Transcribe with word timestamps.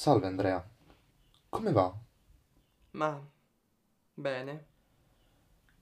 Salve 0.00 0.28
Andrea, 0.28 0.66
come 1.50 1.72
va? 1.72 1.94
Ma 2.92 3.22
bene. 4.14 4.66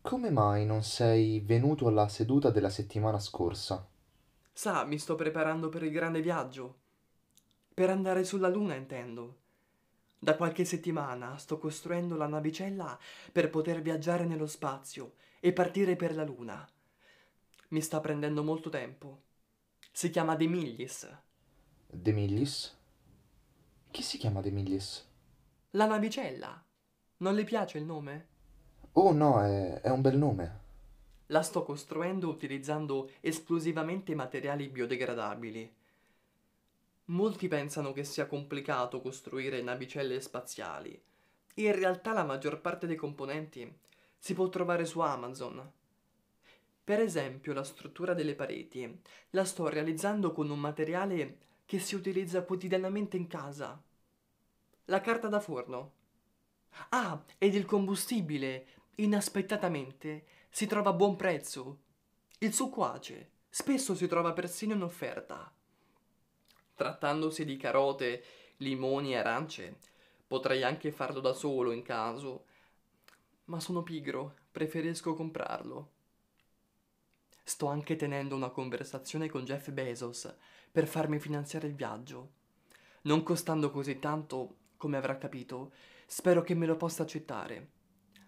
Come 0.01 0.31
mai 0.31 0.67
non 0.67 0.83
sei 0.83 1.38
venuto 1.38 1.87
alla 1.87 2.09
seduta 2.09 2.51
della 2.51 2.69
settimana 2.69 3.21
scorsa? 3.21 3.88
Sa, 4.53 4.83
mi 4.83 4.99
sto 4.99 5.15
preparando 5.15 5.69
per 5.69 5.85
il 5.85 5.92
grande 5.92 6.21
viaggio. 6.21 6.78
Per 7.73 7.91
andare 7.91 8.24
sulla 8.24 8.49
Luna, 8.49 8.74
intendo. 8.74 9.37
Da 10.19 10.35
qualche 10.35 10.64
settimana 10.64 11.38
sto 11.38 11.56
costruendo 11.59 12.17
la 12.17 12.27
navicella 12.27 12.99
per 13.31 13.50
poter 13.50 13.81
viaggiare 13.82 14.24
nello 14.24 14.49
spazio 14.49 15.13
e 15.38 15.53
partire 15.53 15.95
per 15.95 16.16
la 16.16 16.24
Luna. 16.24 16.69
Mi 17.69 17.80
sta 17.80 18.00
prendendo 18.00 18.42
molto 18.42 18.69
tempo. 18.69 19.20
Si 19.92 20.10
chiama 20.10 20.34
De 20.34 20.48
Millis. 20.48 21.09
De 21.87 22.10
Millis? 22.10 22.77
Chi 23.91 24.02
si 24.02 24.19
chiama 24.19 24.41
De 24.41 24.51
Millis? 24.51 25.06
La 25.70 25.87
navicella. 25.87 26.65
Non 27.19 27.34
le 27.34 27.45
piace 27.45 27.79
il 27.79 27.84
nome? 27.84 28.27
Oh 28.92 29.12
no, 29.12 29.42
è, 29.42 29.80
è 29.80 29.91
un 29.91 30.01
bel 30.01 30.16
nome. 30.16 30.60
La 31.27 31.42
sto 31.42 31.62
costruendo 31.65 32.29
utilizzando 32.29 33.10
esclusivamente 33.20 34.15
materiali 34.15 34.69
biodegradabili. 34.69 35.74
Molti 37.06 37.48
pensano 37.48 37.93
che 37.93 38.05
sia 38.05 38.27
complicato 38.27 39.01
costruire 39.01 39.62
navicelle 39.62 40.20
spaziali. 40.20 41.01
In 41.55 41.74
realtà 41.74 42.12
la 42.12 42.24
maggior 42.24 42.60
parte 42.60 42.87
dei 42.87 42.96
componenti 42.96 43.70
si 44.16 44.34
può 44.34 44.48
trovare 44.48 44.84
su 44.84 45.01
Amazon. 45.01 45.73
Per 46.84 47.01
esempio, 47.01 47.52
la 47.52 47.65
struttura 47.65 48.15
delle 48.15 48.34
pareti 48.34 49.01
la 49.30 49.45
sto 49.45 49.68
realizzando 49.68 50.32
con 50.32 50.51
un 50.51 50.60
materiale 50.60 51.38
che 51.66 51.79
si 51.79 51.95
utilizza 51.95 52.43
quotidianamente 52.45 53.16
in 53.16 53.27
casa. 53.27 53.82
La 54.90 55.02
carta 55.02 55.28
da 55.28 55.38
forno. 55.38 55.92
Ah, 56.90 57.22
ed 57.36 57.54
il 57.54 57.66
combustibile, 57.66 58.68
inaspettatamente, 58.96 60.24
si 60.48 60.66
trova 60.66 60.90
a 60.90 60.94
buon 60.94 61.14
prezzo. 61.14 61.80
Il 62.38 62.54
succo 62.54 62.84
ace, 62.84 63.32
spesso 63.50 63.94
si 63.94 64.06
trova 64.06 64.33
persino 64.33 64.72
in 64.72 64.83
offerta. 64.83 65.53
Trattandosi 66.75 67.44
di 67.44 67.59
carote, 67.59 68.25
limoni 68.59 69.12
e 69.12 69.16
arance, 69.16 69.77
potrei 70.27 70.62
anche 70.62 70.91
farlo 70.91 71.20
da 71.20 71.34
solo 71.34 71.72
in 71.72 71.83
caso, 71.83 72.47
ma 73.47 73.61
sono 73.61 73.83
pigro, 73.83 74.36
preferisco 74.50 75.12
comprarlo. 75.12 75.91
Sto 77.42 77.66
anche 77.66 77.94
tenendo 77.97 78.34
una 78.34 78.48
conversazione 78.48 79.28
con 79.28 79.44
Jeff 79.44 79.70
Bezos 79.70 80.34
per 80.72 80.86
farmi 80.86 81.19
finanziare 81.19 81.66
il 81.66 81.75
viaggio. 81.75 82.31
Non 83.03 83.22
costando 83.22 83.70
così 83.70 83.98
tanto, 83.98 84.56
come 84.79 84.97
avrà 84.97 85.19
capito, 85.19 85.73
spero 86.07 86.41
che 86.41 86.55
me 86.55 86.65
lo 86.65 86.77
possa 86.77 87.03
accettare. 87.03 87.69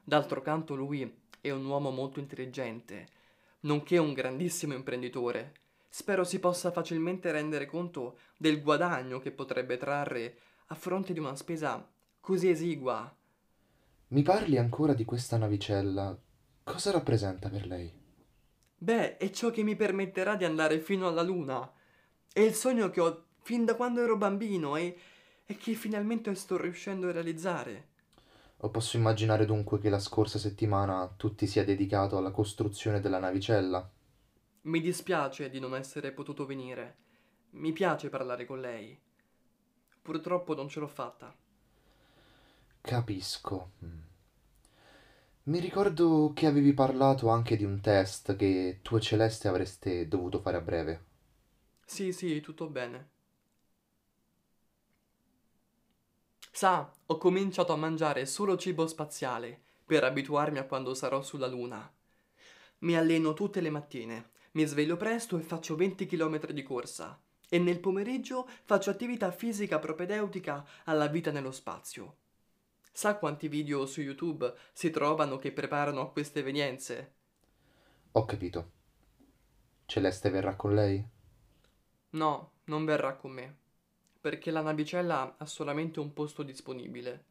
D'altro 0.05 0.43
canto 0.43 0.75
lui 0.75 1.11
è 1.41 1.51
un 1.51 1.65
uomo 1.65 1.91
molto 1.91 2.21
intelligente, 2.21 3.07
nonché 3.61 3.97
un 3.97 4.13
grandissimo 4.13 4.75
imprenditore. 4.75 5.55
Spero 5.89 6.25
si 6.25 6.39
possa 6.39 6.71
facilmente 6.71 7.33
rendere 7.33 7.65
conto 7.65 8.19
del 8.37 8.63
guadagno 8.63 9.19
che 9.19 9.31
potrebbe 9.31 9.79
trarre 9.79 10.39
a 10.67 10.75
fronte 10.75 11.13
di 11.13 11.19
una 11.19 11.35
spesa 11.35 11.89
così 12.21 12.51
esigua. 12.51 13.17
Mi 14.09 14.23
parli 14.23 14.59
ancora 14.59 14.93
di 14.93 15.05
questa 15.05 15.37
navicella? 15.37 16.17
Cosa 16.65 16.91
rappresenta 16.91 17.49
per 17.49 17.67
lei? 17.67 17.93
Beh, 18.77 19.17
è 19.17 19.31
ciò 19.31 19.51
che 19.51 19.63
mi 19.63 19.77
permetterà 19.77 20.37
di 20.37 20.45
andare 20.45 20.81
fino 20.81 21.07
alla 21.07 21.23
luna. 21.23 21.71
È 22.33 22.41
il 22.41 22.55
sogno 22.55 22.91
che 22.91 23.01
ho 23.01 23.25
fin 23.43 23.65
da 23.65 23.75
quando 23.75 24.03
ero 24.03 24.17
bambino 24.17 24.77
e, 24.77 24.97
e 25.51 25.57
che 25.57 25.75
finalmente 25.75 26.33
sto 26.37 26.57
riuscendo 26.57 27.09
a 27.09 27.13
realizzare. 27.13 27.89
O 28.59 28.69
posso 28.69 28.97
immaginare 28.97 29.47
dunque 29.47 29.81
che 29.81 29.89
la 29.89 29.99
scorsa 29.99 30.39
settimana 30.39 31.13
tu 31.17 31.35
ti 31.35 31.49
sia 31.49 31.65
dedicato 31.65 32.17
alla 32.17 32.31
costruzione 32.31 33.01
della 33.01 33.19
navicella? 33.19 33.91
Mi 34.63 34.81
dispiace 34.81 35.51
di 35.51 35.59
non 35.59 35.75
essere 35.75 36.13
potuto 36.13 36.47
venire. 36.47 36.99
Mi 37.51 37.73
piace 37.73 38.11
parlare 38.11 38.47
con 38.47 38.61
lei. 38.61 38.97
Purtroppo 40.01 40.55
non 40.55 40.69
ce 40.69 40.79
l'ho 40.79 40.87
fatta. 40.87 41.35
Capisco. 42.81 43.71
Mi 45.45 45.59
ricordo 45.59 46.31
che 46.33 46.47
avevi 46.47 46.73
parlato 46.73 47.29
anche 47.29 47.57
di 47.57 47.65
un 47.65 47.81
test 47.81 48.37
che 48.37 48.79
tu 48.83 48.95
e 48.95 49.01
Celeste 49.01 49.49
avreste 49.49 50.07
dovuto 50.07 50.39
fare 50.39 50.59
a 50.59 50.61
breve. 50.61 51.05
Sì, 51.85 52.13
sì, 52.13 52.41
tutto 52.41 52.69
bene. 52.69 53.19
Sa, 56.51 56.93
ho 57.07 57.19
cominciato 57.19 57.73
a 57.73 57.77
mangiare 57.77 58.27
solo 58.27 58.57
cibo 58.57 58.87
spaziale 58.87 59.61
per 59.85 60.05
abituarmi 60.05 60.59
a 60.59 60.65
quando 60.65 60.95
sarò 60.95 61.23
sulla 61.23 61.47
Luna. 61.47 61.91
Mi 62.79 62.97
alleno 62.97 63.35
tutte 63.35 63.61
le 63.61 63.71
mattine, 63.71 64.31
mi 64.53 64.65
sveglio 64.65 64.97
presto 64.97 65.39
e 65.39 65.43
faccio 65.43 65.77
20 65.77 66.07
km 66.07 66.47
di 66.53 66.63
corsa. 66.63 67.21
E 67.49 67.59
nel 67.59 67.81
pomeriggio 67.81 68.49
faccio 68.65 68.91
attività 68.91 69.31
fisica 69.33 69.79
propedeutica 69.79 70.65
alla 70.85 71.09
vita 71.09 71.31
nello 71.31 71.51
spazio. 71.51 72.17
Sa 72.93 73.17
quanti 73.17 73.49
video 73.49 73.87
su 73.87 74.01
YouTube 74.01 74.53
si 74.73 74.91
trovano 74.91 75.39
che 75.39 75.53
preparano 75.53 76.01
a 76.01 76.11
queste 76.11 76.41
evenienze? 76.41 77.15
Ho 78.13 78.25
capito. 78.25 78.71
Celeste 79.87 80.31
verrà 80.31 80.55
con 80.55 80.75
lei? 80.75 81.05
No, 82.11 82.53
non 82.65 82.85
verrà 82.85 83.15
con 83.15 83.33
me, 83.33 83.57
perché 84.21 84.51
la 84.51 84.61
navicella 84.61 85.37
ha 85.39 85.47
solamente 85.47 85.99
un 85.99 86.13
posto 86.13 86.43
disponibile. 86.43 87.25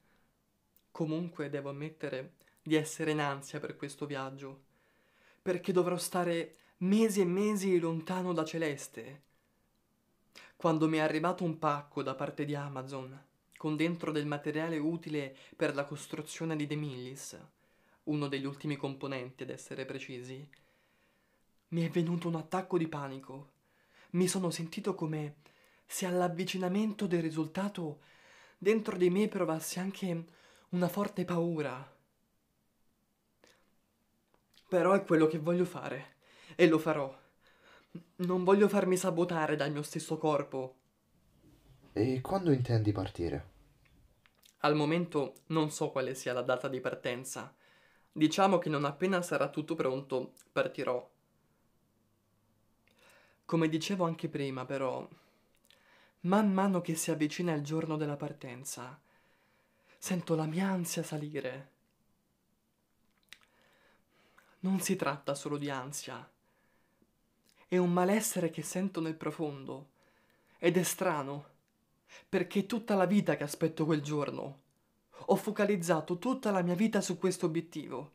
Comunque 0.91 1.50
devo 1.50 1.69
ammettere 1.69 2.33
di 2.61 2.75
essere 2.75 3.11
in 3.11 3.19
ansia 3.19 3.59
per 3.59 3.75
questo 3.75 4.05
viaggio, 4.05 4.61
perché 5.41 5.72
dovrò 5.72 5.97
stare 5.97 6.55
mesi 6.77 7.22
e 7.22 7.25
mesi 7.25 7.79
lontano 7.79 8.33
da 8.33 8.44
Celeste. 8.44 9.22
Quando 10.55 10.88
mi 10.88 10.97
è 10.97 11.01
arrivato 11.01 11.44
un 11.44 11.57
pacco 11.59 12.03
da 12.03 12.16
parte 12.16 12.44
di 12.44 12.55
Amazon, 12.55 13.27
con 13.56 13.75
dentro 13.75 14.11
del 14.11 14.25
materiale 14.25 14.77
utile 14.77 15.35
per 15.56 15.75
la 15.75 15.85
costruzione 15.85 16.56
di 16.56 16.66
The 16.66 16.75
Millis, 16.75 17.39
uno 18.03 18.27
degli 18.27 18.45
ultimi 18.45 18.75
componenti 18.75 19.44
ad 19.44 19.50
essere 19.50 19.85
precisi, 19.85 20.47
mi 21.69 21.85
è 21.85 21.89
venuto 21.89 22.27
un 22.27 22.35
attacco 22.35 22.77
di 22.77 22.88
panico. 22.88 23.51
Mi 24.11 24.27
sono 24.27 24.50
sentito 24.50 24.95
come 24.95 25.35
se 25.91 26.05
all'avvicinamento 26.05 27.07
del 27.07 27.23
risultato 27.23 28.01
dentro 28.59 28.95
di 28.95 29.09
me 29.09 29.27
provassi 29.27 29.79
anche 29.79 30.25
una 30.69 30.88
forte 30.88 31.25
paura. 31.25 31.97
Però 34.67 34.94
è 34.94 35.03
quello 35.03 35.25
che 35.25 35.39
voglio 35.39 35.66
fare 35.66 36.17
e 36.55 36.67
lo 36.67 36.77
farò. 36.77 37.11
Non 38.17 38.44
voglio 38.44 38.69
farmi 38.69 38.97
sabotare 38.97 39.55
dal 39.55 39.72
mio 39.72 39.81
stesso 39.81 40.19
corpo. 40.19 40.75
E 41.91 42.21
quando 42.21 42.51
intendi 42.51 42.91
partire? 42.91 43.50
Al 44.59 44.75
momento 44.75 45.38
non 45.47 45.71
so 45.71 45.89
quale 45.89 46.13
sia 46.13 46.33
la 46.33 46.44
data 46.44 46.67
di 46.67 46.79
partenza. 46.79 47.51
Diciamo 48.11 48.59
che 48.59 48.69
non 48.69 48.85
appena 48.85 49.23
sarà 49.23 49.50
tutto 49.50 49.73
pronto, 49.73 50.33
partirò. 50.51 51.09
Come 53.44 53.67
dicevo 53.69 54.06
anche 54.06 54.29
prima, 54.29 54.66
però, 54.66 55.07
man 56.22 56.52
mano 56.52 56.81
che 56.81 56.96
si 56.96 57.12
avvicina 57.12 57.53
il 57.53 57.63
giorno 57.63 57.96
della 57.96 58.18
partenza, 58.18 59.00
sento 59.97 60.35
la 60.35 60.46
mia 60.46 60.68
ansia 60.68 61.02
salire. 61.02 61.69
Non 64.62 64.81
si 64.81 64.97
tratta 64.97 65.33
solo 65.33 65.57
di 65.57 65.69
ansia, 65.69 66.30
è 67.69 67.77
un 67.77 67.94
malessere 67.94 68.50
che 68.50 68.63
sento 68.63 69.00
nel 69.00 69.16
profondo 69.16 69.89
ed 70.57 70.75
è 70.75 70.83
strano, 70.83 71.45
perché 72.27 72.66
tutta 72.66 72.95
la 72.95 73.06
vita 73.06 73.38
che 73.38 73.44
aspetto 73.44 73.86
quel 73.86 74.01
giorno. 74.01 74.62
Ho 75.27 75.36
focalizzato 75.36 76.18
tutta 76.18 76.51
la 76.51 76.62
mia 76.62 76.75
vita 76.75 77.00
su 77.00 77.18
questo 77.18 77.45
obiettivo 77.45 78.13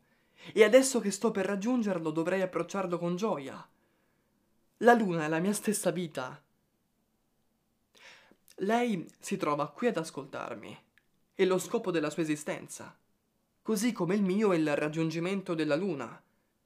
e 0.53 0.63
adesso 0.63 0.99
che 0.99 1.09
sto 1.09 1.31
per 1.31 1.45
raggiungerlo 1.45 2.11
dovrei 2.11 2.41
approcciarlo 2.41 2.99
con 2.99 3.15
gioia. 3.15 3.67
La 4.79 4.93
luna 4.93 5.25
è 5.25 5.27
la 5.27 5.39
mia 5.39 5.53
stessa 5.53 5.89
vita. 5.89 6.43
Lei 8.59 9.05
si 9.19 9.35
trova 9.35 9.69
qui 9.69 9.87
ad 9.87 9.97
ascoltarmi. 9.97 10.77
È 11.33 11.43
lo 11.43 11.57
scopo 11.57 11.91
della 11.91 12.09
sua 12.09 12.23
esistenza. 12.23 12.95
Così 13.61 13.91
come 13.91 14.15
il 14.15 14.21
mio 14.21 14.53
è 14.53 14.57
il 14.57 14.75
raggiungimento 14.75 15.53
della 15.53 15.75
luna. 15.75 16.21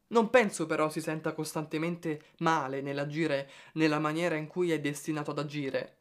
Non 0.09 0.30
penso 0.30 0.68
però 0.68 0.89
si 0.89 1.01
senta 1.01 1.33
costantemente 1.33 2.21
male 2.39 2.81
nell'agire 2.81 3.50
nella 3.74 3.97
maniera 3.97 4.36
in 4.36 4.45
cui 4.47 4.71
è 4.71 4.80
destinato 4.80 5.31
ad 5.31 5.39
agire. 5.39 5.95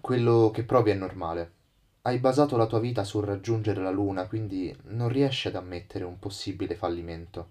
Quello 0.00 0.50
che 0.52 0.64
provi 0.64 0.90
è 0.90 0.94
normale. 0.94 1.52
Hai 2.02 2.18
basato 2.18 2.56
la 2.56 2.66
tua 2.66 2.80
vita 2.80 3.04
sul 3.04 3.24
raggiungere 3.24 3.82
la 3.82 3.90
luna, 3.90 4.26
quindi 4.26 4.74
non 4.86 5.08
riesci 5.08 5.46
ad 5.46 5.54
ammettere 5.54 6.04
un 6.04 6.18
possibile 6.18 6.74
fallimento, 6.74 7.50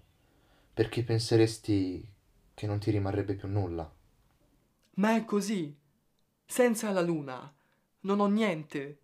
perché 0.74 1.02
penseresti 1.02 2.06
che 2.52 2.66
non 2.66 2.78
ti 2.78 2.90
rimarrebbe 2.90 3.34
più 3.34 3.48
nulla. 3.48 3.90
Ma 4.94 5.16
è 5.16 5.24
così. 5.24 5.79
Senza 6.50 6.90
la 6.90 7.00
luna 7.00 7.54
Non 8.00 8.18
ho 8.18 8.26
niente. 8.26 8.98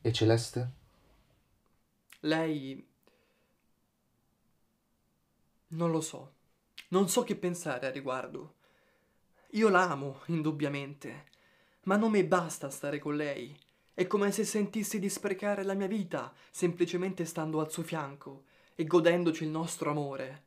E 0.00 0.12
Celeste? 0.12 0.72
Lei... 2.22 2.84
Non 5.68 5.92
lo 5.92 6.00
so. 6.00 6.32
Non 6.88 7.08
so 7.08 7.22
che 7.22 7.36
pensare 7.36 7.86
a 7.86 7.92
riguardo. 7.92 8.54
Io 9.50 9.68
l'amo, 9.68 10.22
indubbiamente, 10.26 11.26
ma 11.84 11.94
non 11.94 12.10
mi 12.10 12.24
basta 12.24 12.68
stare 12.68 12.98
con 12.98 13.14
lei. 13.14 13.56
È 13.94 14.04
come 14.08 14.32
se 14.32 14.44
sentissi 14.44 14.98
di 14.98 15.08
sprecare 15.08 15.62
la 15.62 15.74
mia 15.74 15.86
vita 15.86 16.34
semplicemente 16.50 17.26
stando 17.26 17.60
al 17.60 17.70
suo 17.70 17.84
fianco 17.84 18.46
e 18.74 18.84
godendoci 18.86 19.44
il 19.44 19.50
nostro 19.50 19.88
amore. 19.88 20.42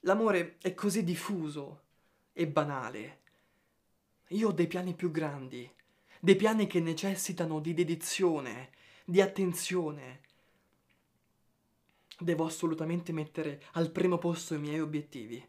L'amore 0.00 0.58
è 0.60 0.74
così 0.74 1.02
diffuso 1.04 1.84
e 2.34 2.46
banale. 2.46 3.20
Io 4.32 4.48
ho 4.48 4.52
dei 4.52 4.68
piani 4.68 4.94
più 4.94 5.10
grandi, 5.10 5.68
dei 6.20 6.36
piani 6.36 6.68
che 6.68 6.78
necessitano 6.78 7.58
di 7.58 7.74
dedizione, 7.74 8.70
di 9.04 9.20
attenzione. 9.20 10.20
Devo 12.16 12.44
assolutamente 12.44 13.10
mettere 13.10 13.60
al 13.72 13.90
primo 13.90 14.18
posto 14.18 14.54
i 14.54 14.60
miei 14.60 14.78
obiettivi. 14.78 15.44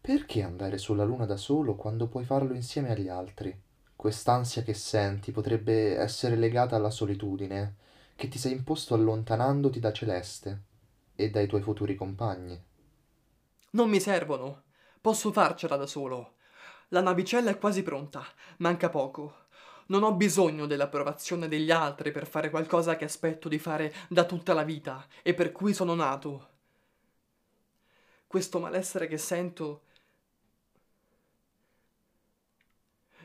Perché 0.00 0.42
andare 0.42 0.78
sulla 0.78 1.04
Luna 1.04 1.26
da 1.26 1.36
solo 1.36 1.76
quando 1.76 2.08
puoi 2.08 2.24
farlo 2.24 2.54
insieme 2.54 2.90
agli 2.90 3.08
altri? 3.08 3.54
Quest'ansia 3.94 4.62
che 4.62 4.72
senti 4.72 5.30
potrebbe 5.30 5.98
essere 5.98 6.36
legata 6.36 6.76
alla 6.76 6.90
solitudine 6.90 7.76
che 8.16 8.28
ti 8.28 8.38
sei 8.38 8.52
imposto 8.52 8.94
allontanandoti 8.94 9.78
da 9.78 9.92
Celeste 9.92 10.62
e 11.14 11.28
dai 11.28 11.46
tuoi 11.46 11.60
futuri 11.60 11.96
compagni. 11.96 12.58
Non 13.72 13.90
mi 13.90 14.00
servono. 14.00 14.62
Posso 15.02 15.30
farcela 15.32 15.76
da 15.76 15.86
solo. 15.86 16.36
La 16.92 17.00
navicella 17.00 17.50
è 17.50 17.58
quasi 17.58 17.82
pronta. 17.82 18.24
Manca 18.58 18.88
poco. 18.88 19.46
Non 19.86 20.02
ho 20.02 20.12
bisogno 20.14 20.66
dell'approvazione 20.66 21.48
degli 21.48 21.70
altri 21.70 22.10
per 22.10 22.26
fare 22.26 22.50
qualcosa 22.50 22.96
che 22.96 23.04
aspetto 23.04 23.48
di 23.48 23.58
fare 23.58 23.92
da 24.08 24.24
tutta 24.24 24.54
la 24.54 24.64
vita 24.64 25.06
e 25.22 25.34
per 25.34 25.52
cui 25.52 25.72
sono 25.72 25.94
nato. 25.94 26.48
Questo 28.26 28.58
malessere 28.58 29.06
che 29.06 29.18
sento... 29.18 29.82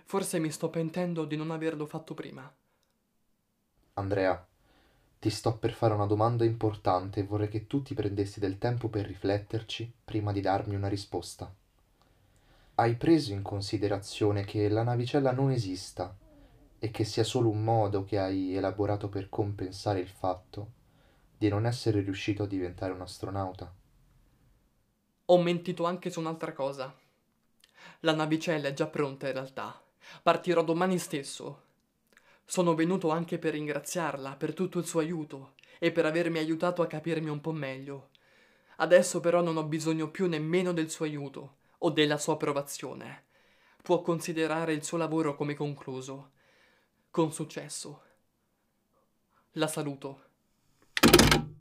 Forse 0.07 0.37
mi 0.37 0.51
sto 0.51 0.69
pentendo 0.69 1.25
di 1.25 1.35
non 1.35 1.49
averlo 1.49 1.87
fatto 1.87 2.13
prima. 2.13 2.51
Andrea, 3.93 4.47
ti 5.17 5.29
sto 5.31 5.57
per 5.57 5.73
fare 5.73 5.95
una 5.95 6.05
domanda 6.05 6.45
importante 6.45 7.21
e 7.21 7.23
vorrei 7.23 7.47
che 7.47 7.65
tu 7.65 7.81
ti 7.81 7.95
prendessi 7.95 8.39
del 8.39 8.59
tempo 8.59 8.89
per 8.89 9.07
rifletterci 9.07 9.91
prima 10.05 10.31
di 10.31 10.41
darmi 10.41 10.75
una 10.75 10.87
risposta. 10.87 11.51
Hai 12.77 12.95
preso 12.95 13.31
in 13.31 13.41
considerazione 13.41 14.43
che 14.43 14.67
la 14.67 14.83
navicella 14.83 15.31
non 15.31 15.49
esista 15.49 16.13
e 16.77 16.91
che 16.91 17.05
sia 17.05 17.23
solo 17.23 17.47
un 17.47 17.63
modo 17.63 18.03
che 18.03 18.19
hai 18.19 18.53
elaborato 18.53 19.07
per 19.07 19.29
compensare 19.29 20.01
il 20.01 20.09
fatto 20.09 20.71
di 21.37 21.47
non 21.47 21.65
essere 21.65 22.01
riuscito 22.01 22.43
a 22.43 22.47
diventare 22.47 22.91
un 22.91 22.99
astronauta? 22.99 23.73
Ho 25.27 25.41
mentito 25.41 25.85
anche 25.85 26.09
su 26.09 26.19
un'altra 26.19 26.51
cosa. 26.51 26.93
La 28.01 28.13
navicella 28.13 28.67
è 28.67 28.73
già 28.73 28.87
pronta 28.87 29.27
in 29.27 29.33
realtà. 29.33 29.81
Partirò 30.21 30.61
domani 30.61 30.99
stesso. 30.99 31.61
Sono 32.43 32.75
venuto 32.75 33.09
anche 33.09 33.39
per 33.39 33.53
ringraziarla 33.53 34.35
per 34.35 34.53
tutto 34.53 34.79
il 34.79 34.85
suo 34.85 34.99
aiuto 34.99 35.53
e 35.79 35.93
per 35.93 36.05
avermi 36.05 36.39
aiutato 36.39 36.81
a 36.81 36.87
capirmi 36.87 37.29
un 37.29 37.39
po' 37.39 37.53
meglio. 37.53 38.09
Adesso 38.75 39.21
però 39.21 39.41
non 39.41 39.55
ho 39.55 39.63
bisogno 39.63 40.11
più 40.11 40.27
nemmeno 40.27 40.73
del 40.73 40.89
suo 40.89 41.05
aiuto 41.05 41.63
o 41.85 41.91
della 41.91 42.17
sua 42.17 42.33
approvazione. 42.33 43.25
Può 43.83 44.01
considerare 44.01 44.73
il 44.73 44.83
suo 44.83 44.97
lavoro 44.97 45.35
come 45.35 45.53
concluso. 45.53 46.31
Con 47.11 47.31
successo. 47.31 48.01
La 49.51 49.67
saluto. 49.67 50.24